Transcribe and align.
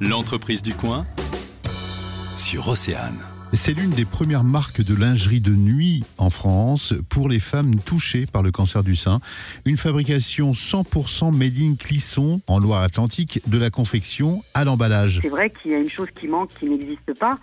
L'entreprise 0.00 0.60
du 0.60 0.74
coin 0.74 1.06
sur 2.36 2.68
Océane. 2.68 3.16
C'est 3.52 3.72
l'une 3.72 3.90
des 3.90 4.04
premières 4.04 4.42
marques 4.42 4.82
de 4.82 4.96
lingerie 4.96 5.40
de 5.40 5.52
nuit 5.52 6.02
en 6.18 6.30
France 6.30 6.92
pour 7.08 7.28
les 7.28 7.38
femmes 7.38 7.76
touchées 7.76 8.26
par 8.26 8.42
le 8.42 8.50
cancer 8.50 8.82
du 8.82 8.96
sein. 8.96 9.20
Une 9.64 9.76
fabrication 9.76 10.50
100% 10.50 11.32
made 11.32 11.58
in 11.60 11.76
Clisson 11.78 12.40
en 12.48 12.58
Loire-Atlantique, 12.58 13.40
de 13.46 13.56
la 13.56 13.70
confection 13.70 14.42
à 14.54 14.64
l'emballage. 14.64 15.20
C'est 15.22 15.28
vrai 15.28 15.50
qu'il 15.50 15.70
y 15.70 15.74
a 15.74 15.78
une 15.78 15.90
chose 15.90 16.08
qui 16.18 16.26
manque, 16.26 16.50
qui 16.58 16.66
n'existe 16.66 17.16
pas, 17.16 17.38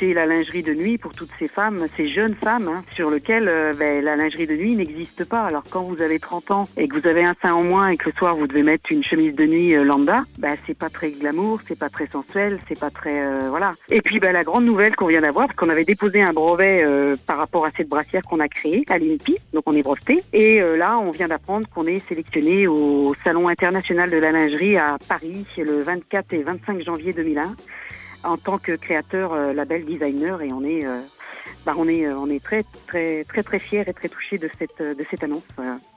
c'est 0.00 0.14
la 0.14 0.24
lingerie 0.24 0.62
de 0.62 0.72
nuit 0.72 0.96
pour 0.96 1.12
toutes 1.12 1.30
ces 1.38 1.46
femmes, 1.46 1.86
ces 1.94 2.08
jeunes 2.08 2.34
femmes, 2.34 2.68
hein, 2.68 2.82
sur 2.94 3.10
lesquelles 3.10 3.48
euh, 3.48 3.74
ben, 3.74 4.02
la 4.02 4.16
lingerie 4.16 4.46
de 4.46 4.56
nuit 4.56 4.74
n'existe 4.74 5.24
pas. 5.24 5.42
Alors 5.42 5.62
quand 5.68 5.82
vous 5.82 6.00
avez 6.00 6.18
30 6.18 6.50
ans 6.52 6.68
et 6.78 6.88
que 6.88 6.98
vous 6.98 7.06
avez 7.06 7.22
un 7.22 7.34
sein 7.42 7.52
en 7.52 7.62
moins 7.62 7.88
et 7.88 7.98
que 7.98 8.08
le 8.08 8.14
soir 8.16 8.34
vous 8.34 8.46
devez 8.46 8.62
mettre 8.62 8.90
une 8.90 9.04
chemise 9.04 9.34
de 9.34 9.44
nuit 9.44 9.74
euh, 9.74 9.84
lambda, 9.84 10.24
ben, 10.38 10.56
c'est 10.66 10.76
pas 10.76 10.88
très 10.88 11.10
glamour, 11.10 11.60
c'est 11.68 11.78
pas 11.78 11.90
très 11.90 12.06
sensuel, 12.06 12.58
c'est 12.66 12.78
pas 12.78 12.88
très 12.88 13.20
euh, 13.20 13.48
voilà. 13.50 13.72
Et 13.90 14.00
puis 14.00 14.20
ben, 14.20 14.32
la 14.32 14.42
grande 14.42 14.64
nouvelle 14.64 14.96
qu'on 14.96 15.08
vient 15.08 15.20
d'avoir, 15.20 15.48
parce 15.48 15.58
qu'on 15.58 15.68
avait 15.68 15.84
déposé 15.84 16.22
un 16.22 16.32
brevet 16.32 16.86
par 17.26 17.36
rapport 17.36 17.66
à 17.66 17.70
cette 17.76 17.88
brassière 17.88 18.22
qu'on 18.22 18.40
a 18.40 18.48
créée 18.48 18.84
à 18.88 18.98
l'INPI, 18.98 19.36
donc 19.52 19.64
on 19.66 19.76
est 19.76 19.82
breveté. 19.82 20.22
Et 20.32 20.60
là, 20.60 20.98
on 20.98 21.10
vient 21.10 21.28
d'apprendre 21.28 21.68
qu'on 21.68 21.86
est 21.86 22.00
sélectionné 22.08 22.66
au 22.66 23.14
Salon 23.22 23.48
international 23.48 24.10
de 24.10 24.16
la 24.16 24.32
lingerie 24.32 24.78
à 24.78 24.96
Paris 25.08 25.44
le 25.58 25.82
24 25.82 26.32
et 26.32 26.42
25 26.42 26.82
janvier 26.82 27.12
2001 27.12 27.54
en 28.24 28.36
tant 28.36 28.58
que 28.58 28.72
créateur 28.72 29.32
euh, 29.32 29.52
label 29.52 29.84
designer 29.84 30.42
et 30.42 30.52
on 30.52 30.62
est 30.62 30.84
euh, 30.84 31.00
bah, 31.64 31.74
on 31.76 31.88
est 31.88 32.06
euh, 32.06 32.16
on 32.16 32.28
est 32.30 32.42
très 32.42 32.64
très 32.86 33.24
très 33.24 33.42
très 33.42 33.58
fiers 33.58 33.84
et 33.86 33.92
très 33.92 34.08
touchés 34.08 34.38
de 34.38 34.48
cette 34.58 34.80
de 34.80 35.04
cette 35.08 35.24
annonce. 35.24 35.42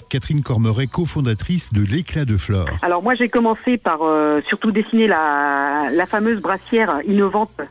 Catherine 0.09 0.43
Cormeret, 0.43 0.87
cofondatrice 0.87 1.73
de 1.73 1.81
l'éclat 1.81 2.25
de 2.25 2.37
Flore. 2.37 2.69
Alors 2.81 3.01
moi 3.01 3.15
j'ai 3.15 3.29
commencé 3.29 3.77
par 3.77 3.99
surtout 4.47 4.71
dessiner 4.71 5.07
la, 5.07 5.89
la 5.91 6.05
fameuse 6.05 6.39
brassière 6.39 6.99
innovante 7.05 7.61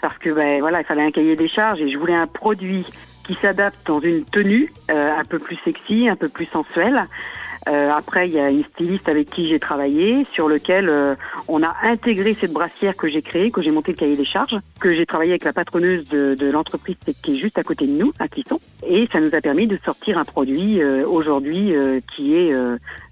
parce 0.00 0.16
que 0.18 0.30
ben, 0.30 0.60
voilà 0.60 0.80
il 0.80 0.84
fallait 0.84 1.02
un 1.02 1.10
cahier 1.10 1.34
des 1.34 1.48
charges 1.48 1.80
et 1.80 1.90
je 1.90 1.98
voulais 1.98 2.14
un 2.14 2.28
produit 2.28 2.86
qui 3.24 3.36
s'adapte 3.42 3.86
dans 3.86 4.00
une 4.00 4.24
tenue 4.24 4.72
un 4.88 5.24
peu 5.24 5.38
plus 5.38 5.58
sexy, 5.64 6.08
un 6.08 6.16
peu 6.16 6.28
plus 6.28 6.46
sensuelle, 6.46 7.00
euh, 7.68 7.90
après, 7.92 8.28
il 8.28 8.34
y 8.34 8.40
a 8.40 8.50
une 8.50 8.64
styliste 8.64 9.08
avec 9.08 9.30
qui 9.30 9.48
j'ai 9.48 9.58
travaillé, 9.58 10.24
sur 10.32 10.48
lequel 10.48 10.88
euh, 10.88 11.14
on 11.48 11.62
a 11.62 11.74
intégré 11.82 12.36
cette 12.40 12.52
brassière 12.52 12.96
que 12.96 13.08
j'ai 13.08 13.22
créée, 13.22 13.50
que 13.50 13.60
j'ai 13.60 13.70
monté 13.70 13.92
le 13.92 13.98
cahier 13.98 14.16
des 14.16 14.24
charges, 14.24 14.56
que 14.80 14.94
j'ai 14.94 15.04
travaillé 15.04 15.32
avec 15.32 15.44
la 15.44 15.52
patroneuse 15.52 16.08
de, 16.08 16.34
de 16.34 16.50
l'entreprise 16.50 16.96
qui 17.22 17.34
est 17.34 17.36
juste 17.36 17.58
à 17.58 17.62
côté 17.62 17.86
de 17.86 17.92
nous, 17.92 18.12
à 18.18 18.28
Clisson. 18.28 18.58
Et 18.86 19.08
ça 19.12 19.20
nous 19.20 19.34
a 19.34 19.40
permis 19.40 19.66
de 19.66 19.76
sortir 19.84 20.18
un 20.18 20.24
produit 20.24 20.80
euh, 20.80 21.06
aujourd'hui 21.06 21.74
qui 22.14 22.36
est 22.36 22.52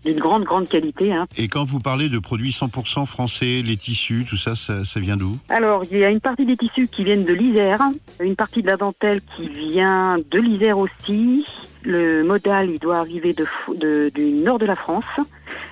d'une 0.06 0.18
grande, 0.18 0.44
grande 0.44 0.68
qualité. 0.68 1.12
Hein. 1.12 1.26
Et 1.36 1.48
quand 1.48 1.64
vous 1.64 1.80
parlez 1.80 2.08
de 2.08 2.18
produits 2.18 2.50
100% 2.50 3.06
français, 3.06 3.62
les 3.64 3.76
tissus, 3.76 4.24
tout 4.28 4.36
ça, 4.36 4.54
ça, 4.54 4.84
ça 4.84 5.00
vient 5.00 5.16
d'où? 5.16 5.36
Alors, 5.48 5.84
il 5.90 5.98
y 5.98 6.04
a 6.04 6.10
une 6.10 6.20
partie 6.20 6.46
des 6.46 6.56
tissus 6.56 6.88
qui 6.88 7.04
viennent 7.04 7.24
de 7.24 7.32
l'Isère, 7.32 7.80
une 8.20 8.36
partie 8.36 8.62
de 8.62 8.68
la 8.68 8.76
dentelle 8.76 9.20
qui 9.36 9.48
vient 9.48 10.18
de 10.30 10.38
l'Isère 10.38 10.78
aussi, 10.78 11.44
le 11.82 12.24
modal, 12.24 12.70
il 12.70 12.78
doit 12.78 12.98
arriver 12.98 13.34
de, 13.34 14.10
du 14.12 14.22
nord 14.42 14.58
de 14.58 14.66
la 14.66 14.76
France. 14.76 15.04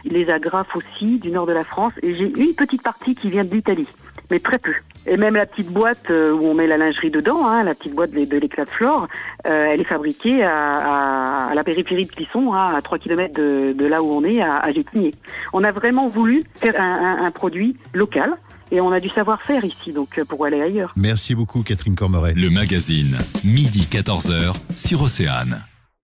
Les 0.05 0.31
agrafes 0.31 0.77
aussi, 0.77 1.19
du 1.19 1.31
nord 1.31 1.47
de 1.47 1.53
la 1.53 1.65
France. 1.65 1.93
Et 2.03 2.15
j'ai 2.15 2.33
une 2.37 2.55
petite 2.55 2.83
partie 2.83 3.15
qui 3.15 3.31
vient 3.31 3.45
d'Italie, 3.45 3.89
mais 4.31 4.39
très 4.39 4.59
peu. 4.59 4.75
Et 5.07 5.17
même 5.17 5.35
la 5.35 5.47
petite 5.47 5.69
boîte 5.69 6.11
euh, 6.11 6.33
où 6.33 6.47
on 6.47 6.55
met 6.55 6.67
la 6.67 6.77
lingerie 6.77 7.11
dedans, 7.11 7.47
hein, 7.47 7.63
la 7.63 7.75
petite 7.75 7.95
boîte 7.95 8.13
de, 8.13 8.39
l'éclat 8.39 8.65
de 8.65 8.71
flore, 8.71 9.07
euh, 9.47 9.67
elle 9.71 9.81
est 9.81 9.85
fabriquée 9.85 10.43
à, 10.43 11.51
la 11.55 11.65
périphérie 11.65 12.07
de 12.07 12.13
Clisson, 12.13 12.55
hein, 12.55 12.75
à 12.75 12.81
3 12.81 12.99
km 12.99 13.35
de, 13.35 13.87
là 13.87 14.03
où 14.03 14.11
on 14.11 14.25
est, 14.25 14.41
à, 14.41 14.57
à 14.57 14.71
On 15.53 15.63
a 15.63 15.73
vraiment 15.73 16.09
voulu 16.09 16.45
faire 16.61 16.81
un, 16.81 17.31
produit 17.31 17.77
local, 17.93 18.31
et 18.71 18.81
on 18.81 18.93
a 18.93 19.01
du 19.01 19.09
savoir-faire 19.09 19.65
ici, 19.65 19.93
donc 19.93 20.19
euh, 20.19 20.25
pour 20.25 20.45
aller 20.47 20.61
ailleurs. 20.61 20.93
Merci 20.97 21.35
beaucoup 21.35 21.63
Catherine 21.63 21.95
Cormeret. 21.95 22.35
Le 22.35 22.51
magazine, 22.51 23.19
midi 23.45 23.87
14h 23.91 24.55
sur 24.75 25.03
Océane. 25.03 25.65